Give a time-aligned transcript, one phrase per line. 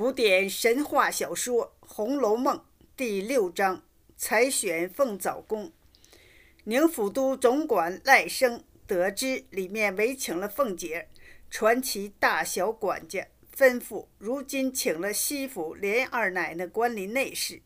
[0.00, 2.56] 古典神话小说《红楼梦》
[2.96, 3.82] 第六章：
[4.16, 5.70] 采选凤藻宫。
[6.64, 11.10] 宁府都总管赖生得知里面围请了凤姐，
[11.50, 17.60] 传其大小管家，吩咐如今请了西府连二奶奶管理内事，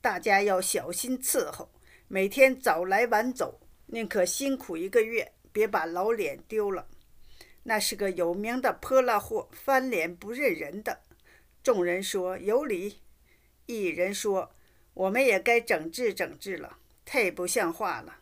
[0.00, 1.68] 大家要小心伺候，
[2.08, 6.86] 每天早来晚走，宁可辛苦一个月，别把老脸丢了。
[7.64, 11.00] 那是个有名的泼辣货，翻脸不认人的。
[11.64, 13.00] 众人说有理，
[13.64, 14.54] 一人说
[14.92, 18.18] 我们也该整治整治了，太不像话了。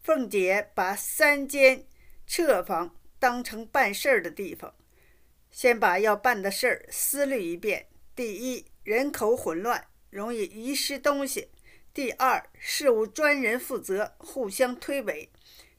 [0.00, 1.84] 凤姐把三间
[2.28, 4.72] 侧房当成办事儿的地方，
[5.50, 7.88] 先把要办的事儿思虑一遍。
[8.14, 11.48] 第一，人口混乱，容易遗失东西；
[11.92, 15.28] 第二，事务专人负责，互相推诿；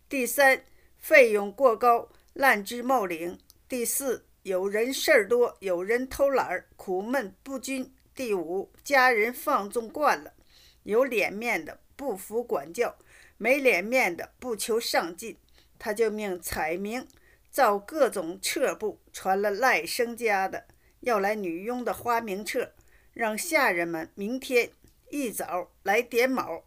[0.10, 0.66] 第三，
[0.98, 3.38] 费用过高，滥之冒领；
[3.70, 4.26] 第四。
[4.44, 7.94] 有人事儿多，有人偷懒儿，苦闷不均。
[8.16, 10.34] 第五，家人放纵惯了，
[10.82, 12.98] 有脸面的不服管教，
[13.38, 15.38] 没脸面的不求上进。
[15.78, 17.08] 他就命彩明
[17.52, 20.66] 造各种册布，传了赖生家的
[21.02, 22.74] 要来女佣的花名册，
[23.14, 24.72] 让下人们明天
[25.12, 26.64] 一早来点卯。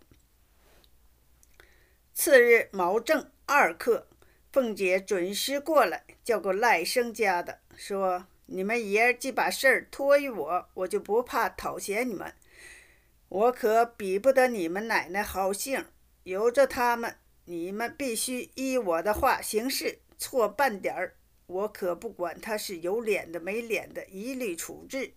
[2.12, 4.06] 次日卯正二刻，
[4.52, 7.60] 凤姐准时过来，叫个赖生家的。
[7.76, 12.32] 说：“你们爷儿既把事儿托于我，我就不怕讨嫌你们。
[13.28, 15.84] 我可比不得你们奶奶好性，
[16.22, 19.98] 由着他们，你们必须依我的话行事。
[20.16, 25.14] 错半点儿，我可不管他是有脸的没脸的，一律处置。”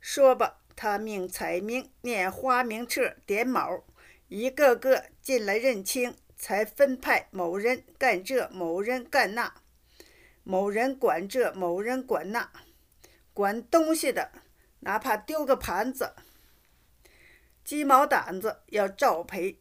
[0.00, 3.84] 说吧，他命彩明念花名册，点卯，
[4.28, 9.52] 一个个进来认亲，才分派某人干这，某人干那。
[10.50, 12.50] 某人管这，某人管那，
[13.32, 14.32] 管东西的，
[14.80, 16.12] 哪怕丢个盘子、
[17.64, 19.60] 鸡毛掸子要照赔；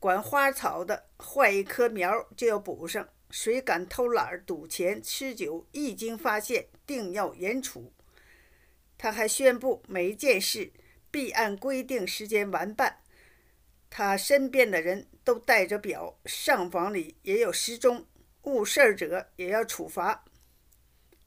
[0.00, 3.06] 管花草的，坏一棵苗就要补上。
[3.28, 7.92] 谁敢偷懒、赌钱、吃酒，一经发现，定要严处。
[8.96, 10.72] 他还宣布，每件事
[11.10, 13.02] 必按规定时间完办。
[13.90, 18.06] 他身边的人都带着表，上房里也有时钟。
[18.42, 20.24] 误事儿者也要处罚。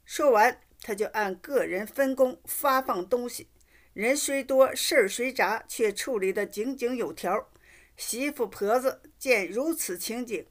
[0.04, 3.50] 说完，他就按个人分工发放东西。
[3.94, 7.50] 人虽多，事儿虽杂，却处理得井井有条。
[7.96, 10.46] 媳妇婆子见如此情景，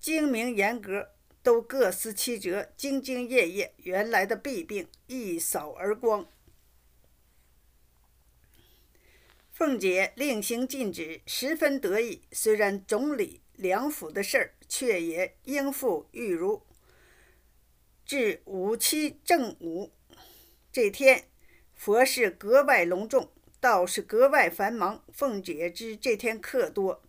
[0.00, 1.10] 精明严格，
[1.42, 6.26] 都各司其责，兢兢业业，原来的弊病一扫而光。
[9.52, 12.22] 凤姐令行禁止，十分得意。
[12.32, 13.42] 虽然总理。
[13.58, 16.62] 梁府的事儿，却也应付玉如。
[18.04, 19.90] 至五七正午
[20.70, 21.24] 这天，
[21.74, 25.02] 佛事格外隆重，道士格外繁忙。
[25.12, 27.02] 凤姐知这天客多，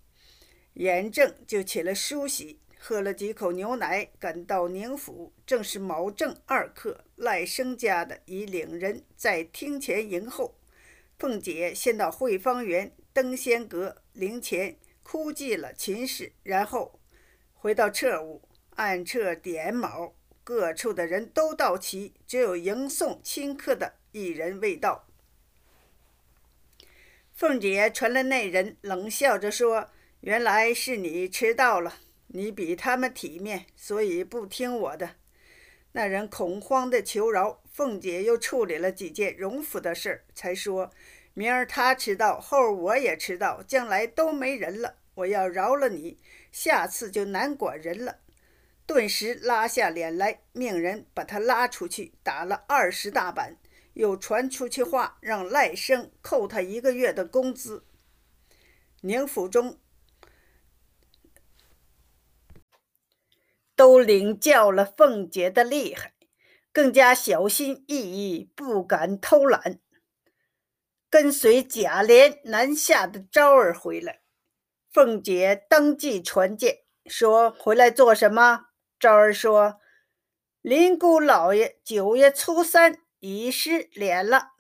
[0.74, 5.34] 严正就起了梳洗，喝了几口牛奶，赶到宁府。
[5.46, 10.56] 正是毛正二客，赖生家的已领人在厅前迎候。
[11.20, 14.78] 凤姐先到汇芳园登仙阁灵前。
[15.04, 16.97] 哭祭了秦氏，然后
[17.60, 18.42] 回到侧屋
[18.76, 20.14] 按册点卯，
[20.44, 25.08] 各处的人都到齐，只有迎送亲客的一人未到。
[27.34, 29.90] 凤姐传了那人，冷笑着说
[30.22, 31.96] ：“原来是你迟到了，
[32.28, 35.16] 你比他们体面，所以不听我的。”
[35.94, 40.92] 那人恐慌地求饶，凤姐又处理了几件荣府的事儿，才说。
[41.34, 44.96] 明儿他迟到，后儿我也迟到，将来都没人了。
[45.16, 46.18] 我要饶了你，
[46.52, 48.20] 下次就难管人了。
[48.86, 53.58] 顿时拉下脸来，命人把他拉出去，打了二十大板，
[53.94, 57.86] 又传出去话，让赖生扣他一个月的工资。
[59.02, 59.80] 宁府中
[63.76, 66.14] 都领教了凤姐的厉害，
[66.72, 69.80] 更加小心翼翼，不敢偷懒。
[71.10, 74.22] 跟随贾琏南下的昭儿回来，
[74.98, 79.80] 凤姐登记传见，说：“回来做什么？”昭儿说
[80.64, 84.54] ：“林姑老爷九月初三已失联了，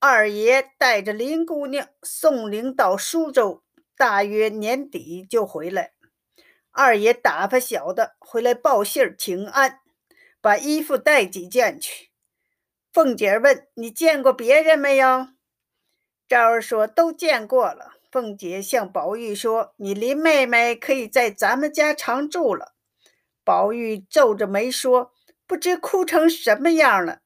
[0.00, 3.62] 二爷带着林姑娘送灵到苏州，
[3.96, 5.92] 大约年底就回来。
[6.72, 9.78] 二爷打发小的回来报信儿请安，
[10.40, 12.10] 把衣服带几件去。”
[12.92, 15.28] 凤姐问：“你见过别人没有？”
[16.26, 22.74] 昭儿说：“都见过了。”凤姐向宝玉说：“你林妹妹可以在咱们家常住了。”
[23.42, 25.12] 宝玉皱着眉说
[25.48, 27.20] ：“不知哭成什么样了。”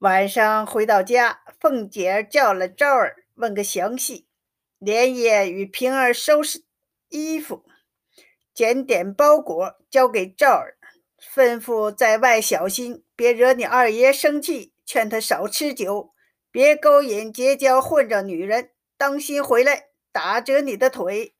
[0.00, 4.26] 晚上回到家，凤姐叫了赵儿，问个详细。
[4.78, 6.64] 连夜与平儿收拾
[7.08, 7.64] 衣服，
[8.52, 10.76] 检点包裹，交给赵儿，
[11.32, 16.12] 吩咐在外小心，别惹你二爷生气，劝他少吃酒，
[16.50, 18.71] 别勾引结交混账女人，
[19.02, 21.34] 当心回来打折你的腿。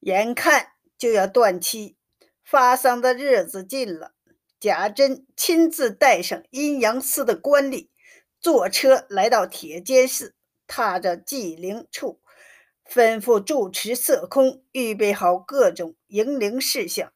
[0.00, 1.96] 眼看就要断气，
[2.44, 4.12] 发丧的日子近了。
[4.60, 7.88] 贾珍亲自带上阴阳司的官吏，
[8.38, 10.34] 坐车来到铁监寺，
[10.66, 12.20] 踏着祭灵处，
[12.86, 17.14] 吩咐住持色空预备好各种迎灵事项。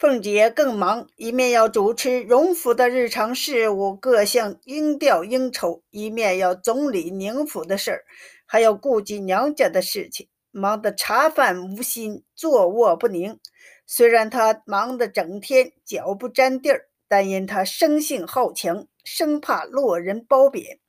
[0.00, 8.04] 凤姐更忙，一面要主持荣府的日常事务，各项应调应酬；一面要总理宁府的事儿，
[8.46, 13.38] 还要顾及娘家的事情，忙得茶饭无心，坐卧不宁。
[13.86, 20.80] 虽然他忙得整天脚不沾地儿，但因他生性好强，生怕落人褒贬，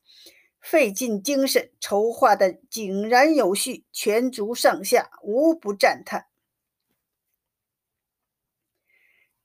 [0.62, 6.28] 费尽精神筹划的井然有序，全族上下无不赞叹。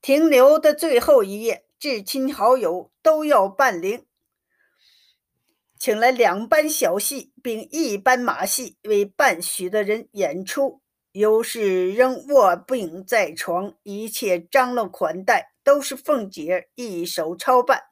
[0.06, 4.06] 停留的最后一夜，至亲好友都要办灵，
[5.80, 10.80] 请来两班小戏，并一班马戏为办许的人演出。
[11.10, 17.86] 尤氏仍卧病在床，一切张罗款待都是凤姐一手操办。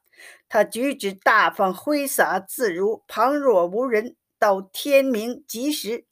[0.47, 4.15] 她举止大方挥洒自如，旁若无人。
[4.39, 6.05] 到天明吉时，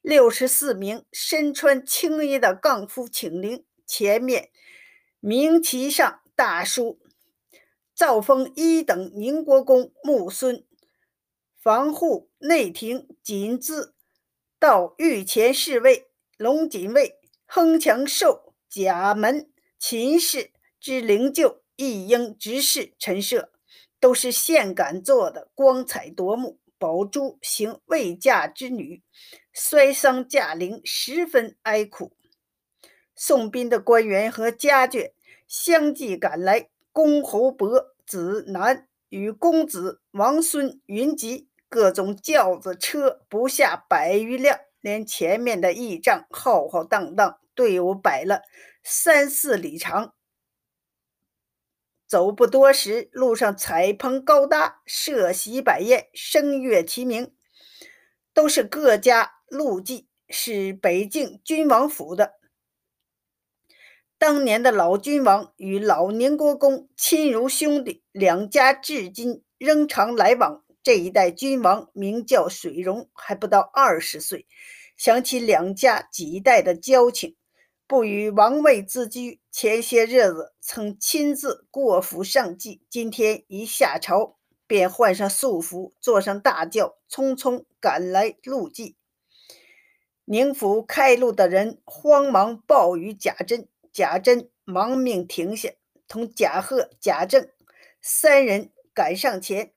[0.00, 4.50] 六十四名身穿青衣的杠夫请灵，前面
[5.20, 7.00] 明旗上大书
[7.92, 10.64] “赵封一等宁国公木孙”，
[11.60, 13.96] 防护内廷锦字
[14.60, 16.06] 到御前侍卫。
[16.36, 23.50] 龙锦卫、亨强寿、甲门、秦氏之灵柩，一应执事陈设，
[23.98, 26.60] 都是现敢做的，光彩夺目。
[26.78, 29.02] 宝珠行未嫁之女，
[29.52, 32.12] 摔伤驾灵，十分哀苦。
[33.18, 35.10] 送殡的官员和家眷
[35.48, 44.60] 相继赶来，公侯伯子男与公子王孙云集，各种轿子车不下百余辆。
[44.80, 48.42] 连前面的驿站浩浩荡荡，队伍摆了
[48.84, 50.14] 三四里长。
[52.06, 57.34] 走不多时，路上彩棚高搭，设席摆宴，声乐齐鸣，
[58.32, 62.37] 都是各家路妓，是北境君王府的。
[64.18, 70.64] 当年的老君王与老宁国公亲如兄弟，两家至今仍常来往。
[70.82, 74.44] 这一代君王名叫水溶，还不到二十岁。
[74.96, 77.36] 想起两家几代的交情，
[77.86, 79.40] 不与王位自居。
[79.52, 84.36] 前些日子曾亲自过府上祭，今天一下朝，
[84.66, 88.96] 便换上素服，坐上大轿，匆匆赶来路祭。
[90.24, 93.68] 宁府开路的人慌忙报与贾珍，
[93.98, 95.70] 贾珍忙命停下，
[96.06, 97.50] 同贾贺、贾政
[98.00, 99.74] 三人赶上前。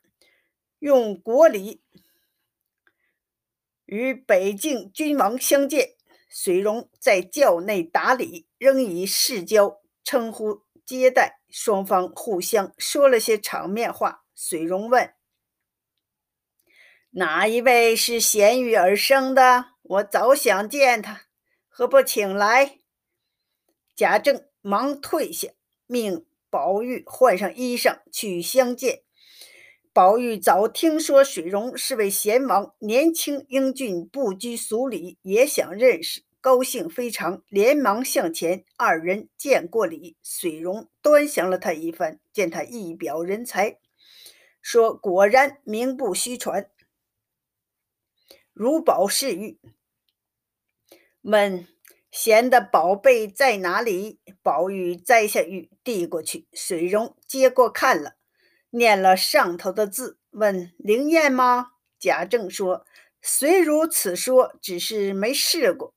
[0.77, 1.81] 用国礼
[3.85, 5.95] 与北境君王相见，
[6.29, 14.23] 水溶在轿内打礼，仍以世交称呼接待，双方互相说了些场面话。
[14.35, 15.15] 水溶问
[17.09, 19.71] ：“哪一位是贤玉而生的？
[19.81, 21.23] 我早想见他，
[21.67, 22.77] 何不请来？”
[24.01, 25.49] 贾政忙退下，
[25.85, 29.03] 命宝玉换上衣裳去相见。
[29.93, 38.65] 宝玉早听说水溶是位贤王，年轻英俊，不拘俗礼，也想认识，高兴非常，连忙向前。
[38.75, 43.77] 二人见过礼，水溶端详了他一番，见他一表人才，
[44.63, 46.71] 说：“果然名不虚传。”
[48.51, 49.59] 如宝是玉，
[51.21, 51.67] 问
[52.11, 54.19] 贤的宝贝在哪里？
[54.43, 58.15] 宝玉摘下玉递过去，水溶接过看了。
[58.71, 61.71] 念了上头的字，问灵验吗？
[61.97, 62.85] 贾政说
[63.21, 65.93] ：“虽如此说，只是没试过。”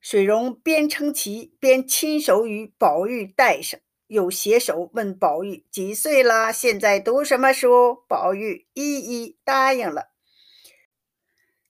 [0.00, 8.04] 水溶边称奇边亲手与宝玉戴上，又携手问宝玉几岁了，现在读什么书？
[8.08, 10.10] 宝玉一一答应了。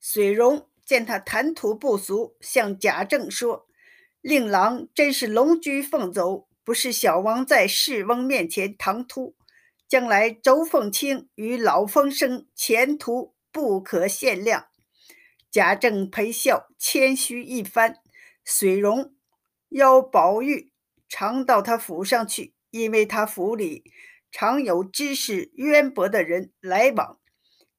[0.01, 3.67] 水溶见他谈吐不俗，向贾政说
[4.23, 9.37] ：“令郎真是龙居凤走，不是小王在世翁面前唐突。”
[9.87, 14.69] 将来周凤卿与老风生前途不可限量。
[15.51, 17.99] 贾政陪笑谦虚一番，
[18.43, 19.13] 水溶
[19.69, 20.73] 邀宝玉
[21.07, 23.85] 常到他府上去，因为他府里
[24.33, 27.19] 常有知识渊博的人来往，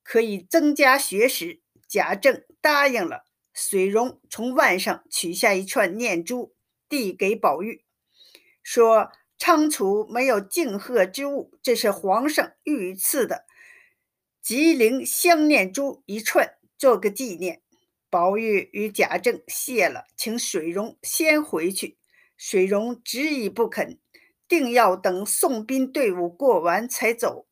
[0.04, 1.62] 可以增加学识。
[1.88, 3.26] 贾政答应了。
[3.54, 6.54] 水溶从腕上取下一串念珠，
[6.88, 7.84] 递给宝玉，
[8.64, 13.46] 说：“仓储没有敬贺之物，这是皇上御赐的
[14.42, 17.62] 吉灵香念珠一串，做个纪念。”
[18.10, 21.98] 宝玉与贾政谢了，请水溶先回去。
[22.38, 24.00] 水溶执意不肯，
[24.48, 27.46] 定要等送殡队伍过完才走。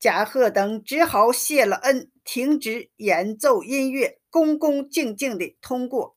[0.00, 4.20] 贾贺等只好谢了恩，停止演奏音乐。
[4.30, 6.16] 恭恭敬敬地通过。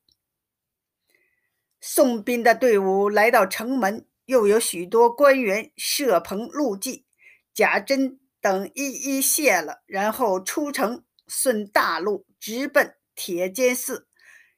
[1.81, 7.07] 送殡的队伍来到城门，又有许多官员设棚录祭。
[7.51, 14.07] 贾珍等一一谢了，然后出城，顺大路直奔铁肩寺。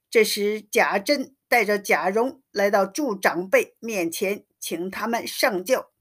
[0.10, 5.94] 这时，贾珍带着贾蓉来到祝长辈面前，请他们上轿。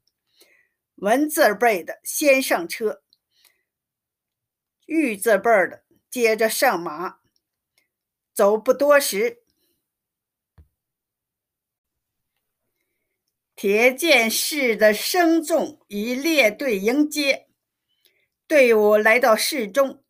[0.96, 3.03] 文字辈的先上车，
[4.86, 7.16] 玉字辈的接着上马。
[8.32, 9.42] 走不多时，
[13.54, 17.46] 铁剑士的声众已列队迎接。
[18.46, 20.02] 队伍来到市中，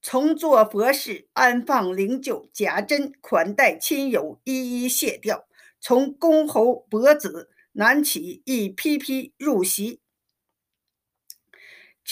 [0.00, 2.48] 从坐佛事，安放灵柩。
[2.52, 5.46] 贾珍款待亲友，一一谢掉。
[5.80, 10.01] 从公侯伯子南起，一批批入席，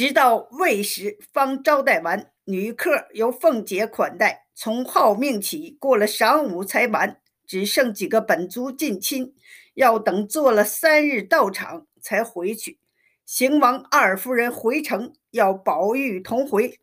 [0.01, 2.33] 直到未时方招待完。
[2.45, 4.47] 女客由凤姐款待。
[4.55, 9.35] 从号命起，过了晌午才完，只剩几个本族近亲，
[9.75, 12.79] 要等做了三日到场才回去。
[13.27, 16.81] 邢王二夫人回城，要宝玉同回。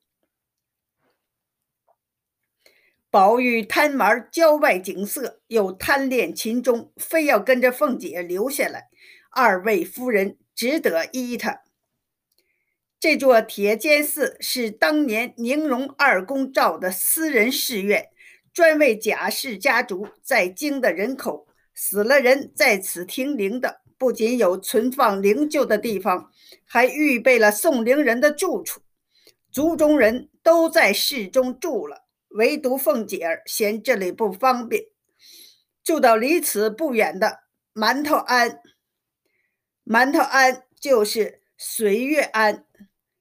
[3.09, 8.89] 宝玉贪玩郊外景色，又贪恋秦钟，非要跟着凤姐留下来。
[9.31, 11.63] 二位夫人只得依他。
[13.00, 18.10] 这座铁监寺是当年宁荣二公造的私人寺院，
[18.51, 23.82] 专为贾氏家族在京的人口死了人在此停灵的。
[24.00, 26.32] 不仅有存放灵柩的地方，
[26.66, 28.82] 还预备了送灵人的住处。
[29.51, 34.84] 族中人都在寺中住了，唯独凤姐儿嫌这里不方便，
[35.84, 37.39] 住到离此不远的
[37.74, 38.60] 馒头庵。
[39.84, 42.66] 馒头庵就是随月庵。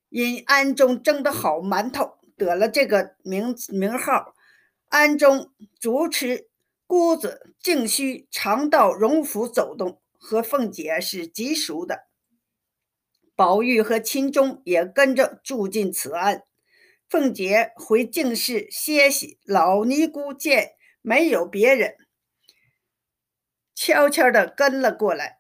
[0.09, 4.35] 因庵中蒸的好馒头，得了这个名名号。
[4.89, 6.49] 庵中主持
[6.87, 12.07] 姑子竟需常到荣府走动，和凤姐是极熟的。
[13.35, 16.45] 宝玉和秦钟也跟着住进此庵。
[17.09, 21.97] 凤姐回静室歇息，老尼姑见没有别人，
[23.75, 25.39] 悄悄地跟了过来。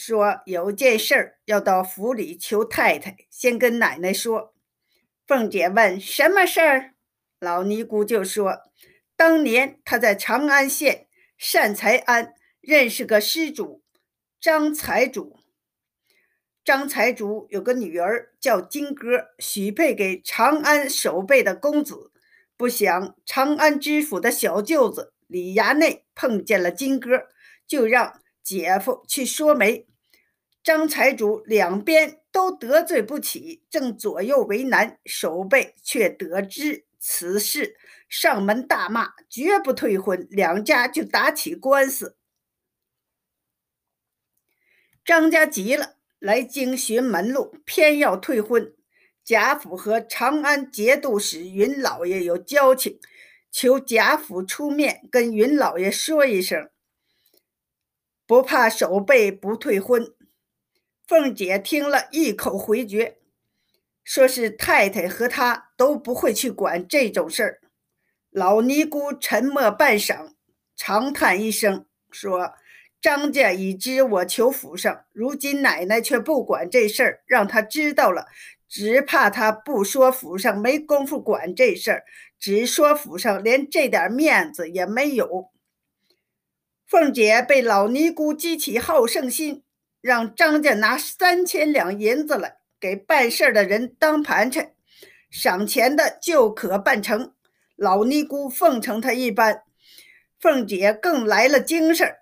[0.00, 4.54] 说有件事儿要到府里求太太，先跟奶奶说。
[5.26, 6.94] 凤姐问什么事儿，
[7.40, 8.60] 老尼姑就说：
[9.16, 13.82] 当年她在长安县善财庵认识个施主
[14.40, 15.40] 张财主。
[16.64, 22.12] 张财主有个女儿叫金歌，许配给长安守备的公子。
[22.56, 27.26] 不想长安知府的小舅子李衙内碰见了金哥，
[27.66, 28.20] 就让。
[28.42, 29.86] 姐夫去说媒，
[30.62, 37.76] 张财主两边都得罪不起，正左右为难，守备却得知此事，
[38.08, 42.16] 上门大骂，绝不退婚，两家就打起官司。
[45.04, 48.74] 张家急了，来京寻门路，偏要退婚。
[49.24, 52.98] 贾府和长安节度使云老爷有交情，
[53.50, 56.70] 求贾府出面跟云老爷说一声。
[58.28, 60.12] 不怕守备不退婚，
[61.06, 63.16] 凤姐听了一口回绝，
[64.04, 67.60] 说是太太和她都不会去管这种事儿。
[68.28, 70.32] 老尼姑沉默半晌，
[70.76, 72.52] 长叹一声，说
[73.00, 78.26] ：“张家已知我求府上，如今奶奶却不管这事儿，让他知道了，
[78.68, 82.04] 只怕他不说府上没工夫管这事儿，
[82.38, 85.48] 只说府上连这点面子也没有。”
[86.88, 89.62] 凤姐被老尼姑激起好胜心，
[90.00, 94.72] 让张家拿三千两银子来给办事的人当盘缠，
[95.28, 97.34] 赏钱的就可办成。
[97.76, 99.64] 老尼姑奉承他一般，
[100.40, 102.16] 凤姐更来了精神。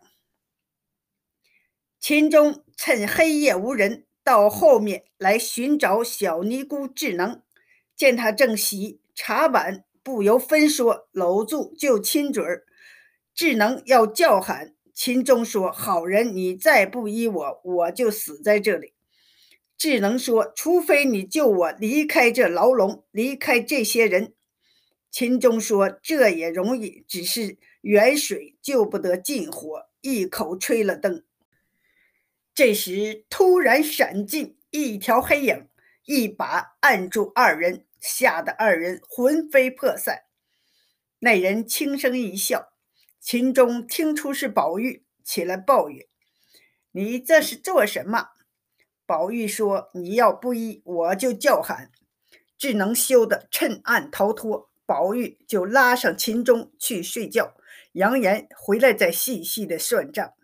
[2.01, 7.41] 秦钟趁黑夜无人，到后面来寻找小尼姑智能，
[7.95, 12.66] 见他正洗茶碗，不由分说搂住就亲嘴儿。
[13.37, 18.95] 智能要叫喊，秦钟说：“好人，你再不依我，我就死在这里。”
[19.77, 24.33] 智能说：“除非你救我离开这牢笼，离开这些人。”
[25.13, 31.25] 秦钟说：“这也容易，只是远水救不得近火。”一口吹了灯。
[32.55, 35.69] 这时突然闪进一条黑影，
[36.07, 40.21] 一把按住二人，吓得二人魂飞魄散。
[41.19, 42.69] 那人轻声一笑，
[43.21, 46.07] 秦钟听出是宝玉，起来抱怨
[46.93, 48.29] ：“你这是做什么？”
[49.07, 51.91] 宝玉说：“你要不依，我就叫喊，
[52.57, 57.57] 只能羞得趁暗逃脱。”宝玉就拉上秦钟去睡觉，
[57.93, 60.35] 扬言回来再细细的算账。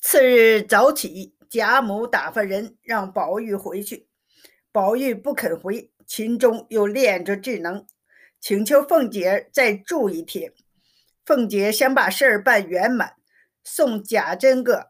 [0.00, 4.08] 次日早起，贾母打发人让宝玉回去，
[4.72, 5.92] 宝玉不肯回。
[6.06, 7.86] 秦钟又恋着智能，
[8.46, 10.52] 请求凤姐再住一天。
[11.24, 13.14] 凤姐想把事儿办圆满，
[13.62, 14.86] 送贾珍个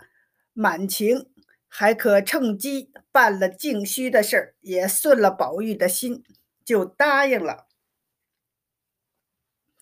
[0.53, 1.31] 满情，
[1.69, 6.25] 还可趁机办了净虚的事儿，也顺了宝玉的心。
[6.65, 7.69] 就答应了。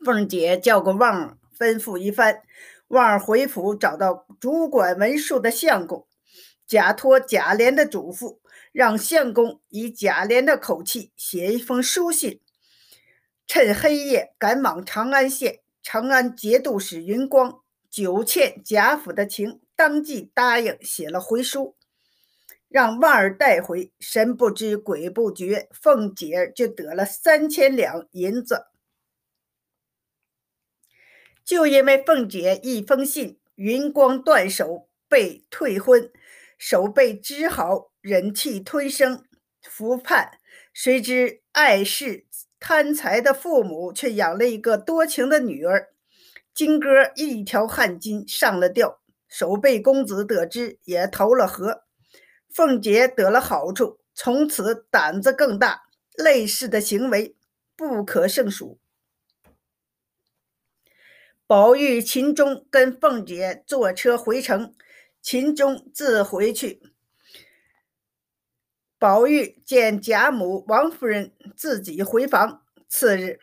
[0.04, 2.42] 凤姐叫个旺儿，吩咐一番。
[2.88, 6.06] 旺儿回府找到主管文书的相公，
[6.66, 8.38] 假托贾琏的嘱咐，
[8.70, 12.41] 让相公以贾琏的口气写一封书信，
[13.46, 15.60] 趁黑夜赶往长安县。
[15.82, 21.76] 长安节度使云光久欠贾府的情，当即答应写了回书。
[22.68, 28.68] 让万儿带回，神不知鬼不觉，凤姐就得了三千两银子。
[31.44, 36.10] 就因为凤姐一封信，云光断手被退婚，
[36.56, 39.26] 手被织好，忍气吞声，
[39.62, 40.38] 服判。
[40.72, 42.24] 谁知爱世
[42.64, 45.88] 贪财的父母却养了一个多情的女儿，
[46.54, 51.82] 金哥一条汗巾上了吊，守备公子得知，也投了河。
[52.48, 55.82] 凤姐得了好处，从此胆子更大，
[56.14, 57.34] 类似的行为
[57.74, 58.78] 不可胜数。
[61.48, 64.72] 宝玉、秦钟跟凤姐坐车回城，
[65.20, 66.80] 秦钟自回去。
[69.02, 73.40] 宝玉见贾母、王夫人自己回房，次日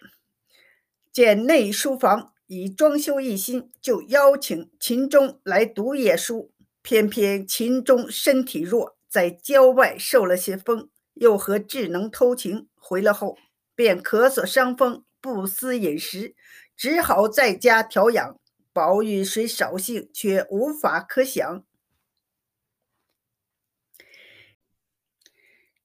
[1.12, 8.96] 见内书房已装修一新，就邀请秦钟来读夜书，偏偏秦钟身体弱。
[9.10, 13.38] 在郊外受了些风，又和智能偷情，回来后
[13.76, 16.36] 便咳嗽伤风，不思饮食，
[16.78, 18.40] 只好在家调养。
[18.72, 21.66] 宝玉虽扫兴，却无法可想。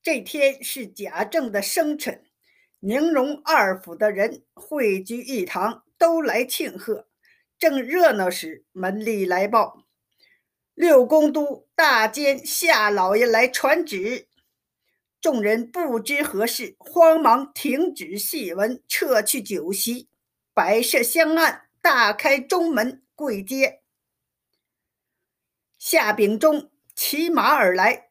[0.04, 2.26] 这天是贾政的生辰，
[2.80, 7.08] 宁荣二府的人汇聚一堂，都来庆贺。
[7.58, 9.86] 正热闹时，门里来报。
[10.74, 14.28] 六宫都大监夏老爷来传旨，
[15.22, 20.10] 众人不知何事，慌忙停止戏文，撤去酒席，
[20.52, 23.80] 摆设香案，大开中门跪接。
[25.78, 28.10] 夏秉忠骑马而来，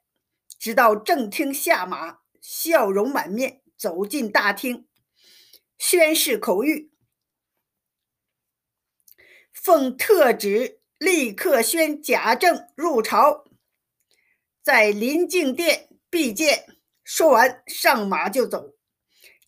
[0.63, 4.87] 直到正厅下马，笑容满面，走进大厅，
[5.77, 6.89] 宣誓口谕，
[9.51, 10.79] 奉特旨。
[10.99, 13.43] 立刻宣贾政入朝，
[14.61, 16.65] 在临静殿必见。
[17.03, 18.73] 说完，上马就走。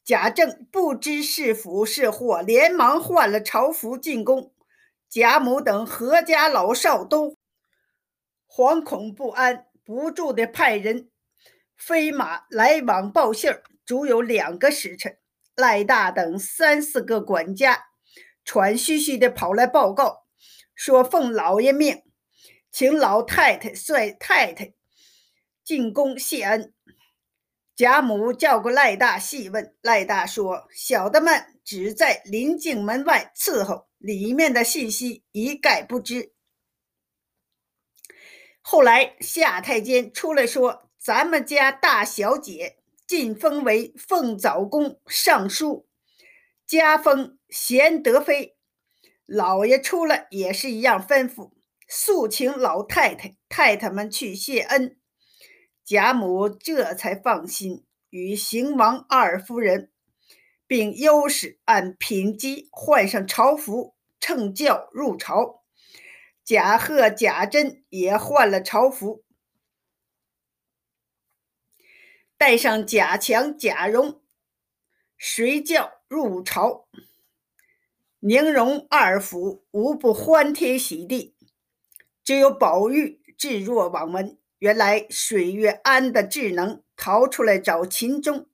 [0.03, 4.53] 贾政不知是福是祸，连忙换了朝服进宫。
[5.07, 7.37] 贾母等阖家老少都
[8.49, 11.09] 惶恐不安，不住的派人
[11.77, 13.63] 飞马来往报信儿。
[13.85, 15.19] 足有两个时辰，
[15.55, 17.85] 赖大等三四个管家
[18.43, 20.25] 喘吁吁的跑来报告。
[20.73, 22.01] 说奉老爷命，
[22.71, 24.73] 请老太太率太太
[25.63, 26.73] 进宫谢恩。
[27.75, 36.33] 贾母叫过赖大细问，赖大说：“小的们只在临近门外伺候，里面的信息一概不知。”
[38.67, 45.85] 后来夏太监出来说：“咱们家大小姐晋封为凤藻宫尚书，
[46.65, 48.57] 加封贤德妃。”
[49.27, 51.51] 老爷出来也是一样吩咐，
[51.87, 54.97] 速请老太太、太太们去谢恩。
[55.85, 59.91] 贾母这才放心，与邢王二夫人，
[60.65, 65.64] 并优使按品级换上朝服，乘轿入朝。
[66.45, 69.23] 贾贺、贾珍也换了朝服，
[72.37, 74.21] 带上贾强、贾蓉，
[75.17, 76.87] 随轿入朝。
[78.19, 81.35] 宁荣二府无不欢天喜地，
[82.23, 84.37] 只有宝玉置若罔闻。
[84.59, 88.47] 原来水月庵的智能逃出来找秦钟，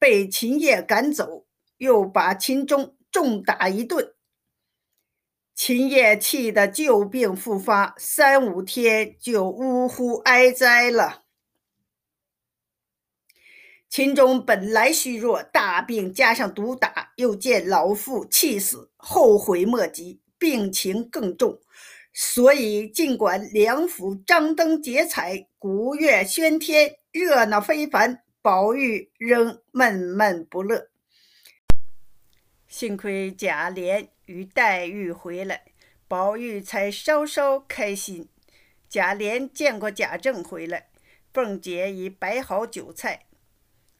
[0.00, 4.15] 被秦叶赶走，又把秦钟重打一顿。
[5.56, 11.24] 秦叶气得旧病复发，三五天就呜呼哀哉了。
[13.88, 21.58] 秦钟本来虚弱，大病加上毒打，又见老父气死，后悔莫及，病情更重。
[22.12, 30.90] 所以，尽管梁府张灯结彩、鼓乐喧天、热闹非凡，宝玉仍闷闷不乐。
[32.68, 35.64] 幸亏贾琏与黛玉回来，
[36.06, 38.28] 宝玉才稍稍开心。
[38.88, 40.88] 贾琏见过贾政回来，
[41.32, 43.26] 凤姐已摆好酒菜，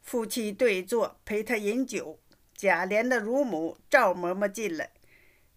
[0.02, 2.20] 夫妻对坐，陪他饮酒。
[2.54, 4.90] 贾琏的乳母赵嬷嬷进来，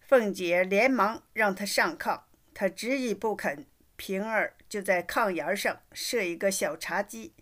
[0.00, 2.22] 凤姐连忙让他上炕。
[2.52, 3.64] 他执意不肯，
[3.96, 7.32] 平儿就在炕沿上设一个小茶几，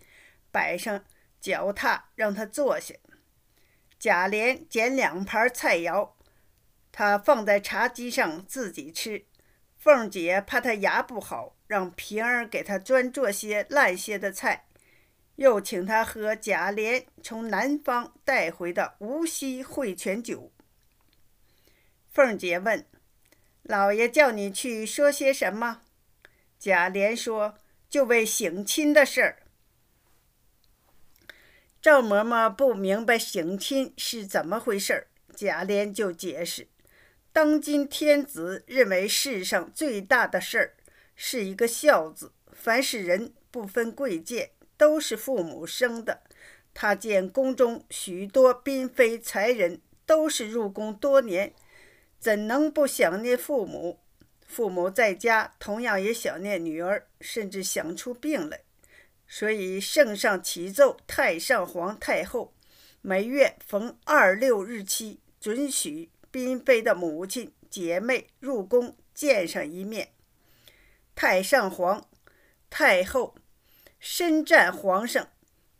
[0.51, 1.03] 摆上
[1.41, 2.95] 脚踏，让他坐下。
[3.99, 6.11] 贾琏捡两盘菜肴，
[6.91, 9.25] 他放在茶几上自己吃。
[9.77, 14.65] 凤姐怕他牙不好，让平儿给他专做些烂些的菜，
[15.35, 20.51] 又请他喝贾琏从南方带回的无锡汇泉酒。
[22.09, 22.85] 凤姐问。
[23.63, 25.81] 老爷叫你去说些什么？
[26.57, 29.43] 贾琏说：“就为省亲的事儿。”
[31.79, 36.67] 赵嬷嬷不明白省亲是怎么回事儿，贾琏就解释
[37.31, 40.73] ：“当今天子认为世上最大的事儿
[41.15, 46.21] 是一个孝字，凡是人不分贵贱，都是父母生的。
[46.73, 51.53] 他见宫中许多嫔妃才人都是入宫多年。”
[52.19, 54.01] 怎能不想念父母？
[54.45, 58.59] 父母在家，同样也想念女儿，甚至想出病来。
[59.25, 62.53] 所以圣上启奏太上皇太后，
[63.01, 70.13] 每月逢二六日期，准许嫔妃的母亲姐妹入宫见上一面。
[71.15, 72.07] 太上皇
[72.69, 73.35] 太后
[73.99, 75.29] 深赞皇上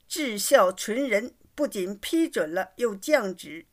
[0.07, 3.65] 至孝纯仁，不仅批准了，又降旨，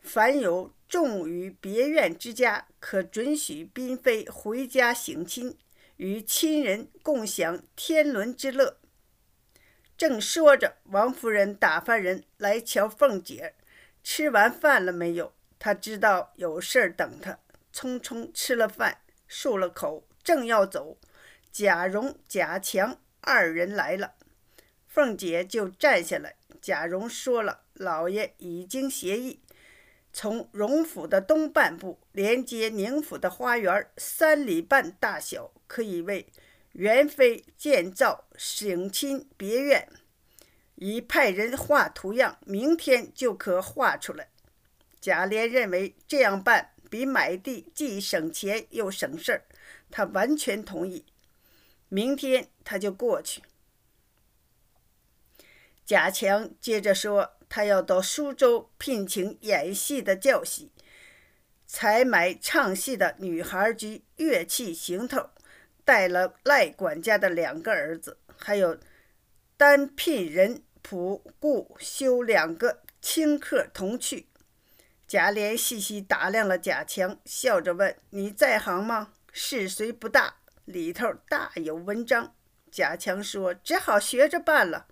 [0.00, 0.74] 凡有。
[0.86, 5.58] 重于别院之家，可准许嫔妃回家省亲，
[5.96, 8.78] 与亲人共享天伦之乐。
[9.96, 13.56] 正说着，王夫人打发人来瞧凤姐，
[14.04, 15.32] 吃完饭了没有？
[15.64, 17.38] 他知道有事儿等他，
[17.72, 18.98] 匆匆吃了饭，
[19.30, 20.98] 漱了口，正要走，
[21.50, 24.12] 贾蓉、贾强二人来了，
[24.86, 26.36] 凤姐就站下来。
[26.60, 29.40] 贾蓉说了，老爷已经协议。
[30.12, 36.26] 从荣府的东半部连接宁府的花园，三里半大小，可以为
[36.72, 39.88] 元妃建造省亲别院。
[40.74, 44.28] 已派人画图样，明天就可画出来。
[45.04, 49.44] 贾琏认为这样办比买地既省钱又省事儿，
[49.90, 51.04] 他完全同意。
[51.90, 53.42] 明天他就过去。
[55.84, 57.32] 贾强接着说。
[57.46, 60.72] 他要到苏州聘请演戏的教习，
[61.66, 65.30] 采买唱戏的女孩及乐器行头，
[65.84, 68.76] 带了赖管家的两个儿子，还有
[69.56, 74.26] 单聘人仆雇修两个清客同去。
[75.06, 79.12] 贾琏细细打量了贾强，笑着问：“你在行吗？
[79.32, 82.34] 事虽不大，里头大有文章。”
[82.72, 84.86] 贾强说：“只好学着办了。”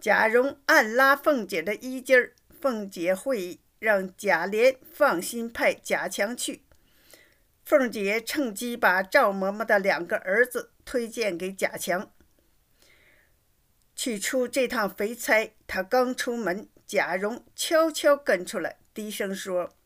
[0.00, 6.64] 贾蓉暗拉凤姐的衣襟儿，凤姐会意，让贾琏放心派贾强去。
[7.64, 12.12] 凤姐趁机把赵嬷嬷的两个儿子推荐给贾强，
[13.94, 15.54] 去出这趟肥差。
[15.66, 19.76] 他刚出门，贾蓉悄悄跟出来，低声说：“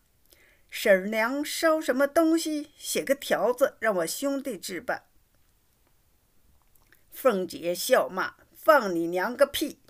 [0.70, 2.70] 婶娘烧什么东西？
[2.78, 5.04] 写个条子，让我兄弟置办。”
[7.12, 9.82] 凤姐笑骂：“放你娘个屁！”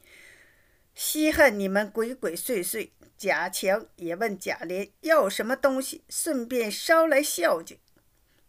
[0.92, 2.90] 稀罕你们鬼鬼祟祟！
[3.16, 7.78] 贾强也问贾琏要什么东西，顺便捎来孝敬。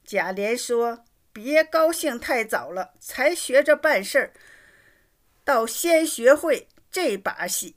[0.03, 4.33] 贾琏说：“别高兴太早了，才学着办事儿，
[5.43, 7.75] 倒先学会这把戏。”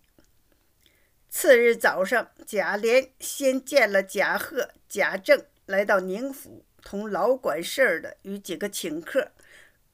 [1.31, 9.33] 次日早上，贾琏先见了贾贺、贾政，来到宁府，同老管事儿的与几个请客，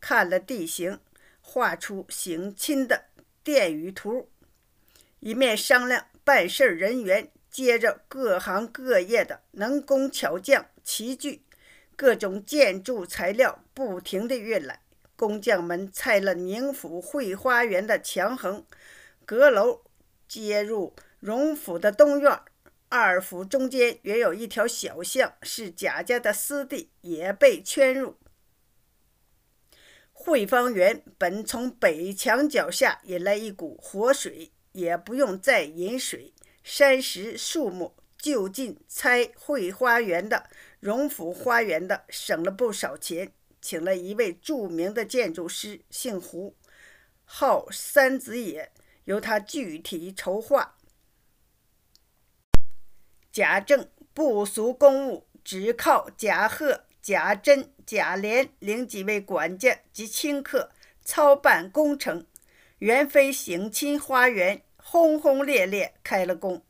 [0.01, 1.01] 看了地形，
[1.41, 3.07] 画出省亲的
[3.43, 4.31] 殿宇图。
[5.19, 11.43] 一面商量办事人员，接着各行各业的能工巧匠、齐聚、
[11.97, 14.81] 各种建筑材料不停地运来。
[15.17, 18.65] 工匠们拆了宁府会花园的墙横、
[19.25, 19.83] 阁楼，
[20.29, 20.95] 接入
[21.25, 22.39] 荣府的东院。
[22.91, 28.19] 二府中间原有一条小巷，是贾家的私地，也被圈入。
[30.13, 43.33] 惠芳园本从北墙脚下引来一股活水，也不用再引水，山石树木就近拆惠花园的、荣府花园的，省了不少钱。
[43.63, 46.55] 请了一位著名的建筑师，姓胡，
[47.25, 48.71] 号三子野，
[49.05, 50.77] 由他具体筹划。
[53.35, 60.71] 贾政不俗公务，只靠贾贺、贾珍、贾琏领几位管家及亲客
[61.05, 62.25] 操办工程。
[62.79, 66.63] 元妃省亲花园轰轰烈烈开了工。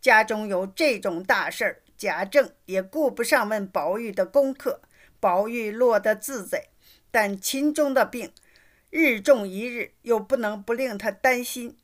[0.00, 4.82] 家中有这种大事儿，贾政也顾不上问宝玉的功课。
[5.18, 6.68] 宝玉落得自在，
[7.10, 8.32] 但秦钟的病
[8.90, 11.76] 日重一日，又不能不令他担心。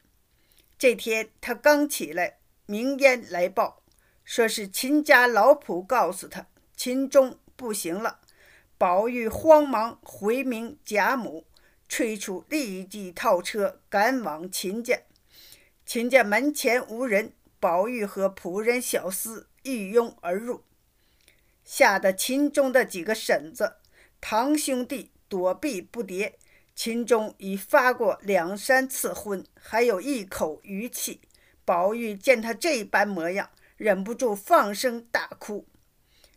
[0.78, 3.81] 这天他刚起来，明烟来报，
[4.24, 8.20] 说是秦家老仆告诉他秦钟不行了。
[8.78, 11.46] 宝玉慌忙回明贾母，
[11.88, 14.98] 催促立即套车赶往秦家。
[15.86, 20.64] 秦家门前无人，宝玉和仆人小厮一拥而入。
[21.64, 23.76] 吓得秦钟的几个婶子、
[24.20, 26.32] 堂兄弟躲避不迭。
[26.74, 31.20] 秦钟已发过两三次昏，还有一口余气。
[31.64, 33.50] 宝玉见他这般模样，
[33.82, 35.66] 忍不住放声大哭。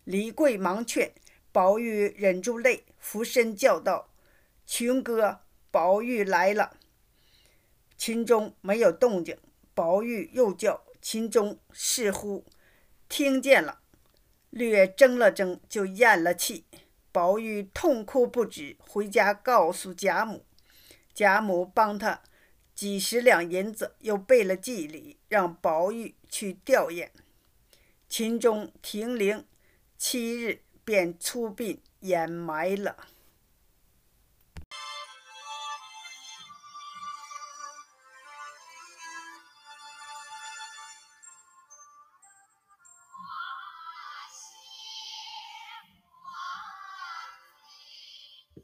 [0.03, 1.13] 李贵忙劝
[1.51, 4.10] 宝玉忍住泪，俯身叫道
[4.65, 6.77] ：“群哥，宝玉来了。”
[7.95, 9.38] 秦钟没有动静。
[9.75, 12.43] 宝玉又叫秦钟，似乎
[13.08, 13.81] 听见了。
[14.49, 16.65] 略怔了怔，就咽了气。
[17.12, 20.43] 宝玉痛哭不止，回家告诉贾母。
[21.13, 22.23] 贾母帮他
[22.73, 27.10] 几十两银子，又备了祭礼，让宝玉去吊唁。
[28.17, 29.43] 秦钟停灵
[29.97, 32.95] 七日，便出殡掩埋了。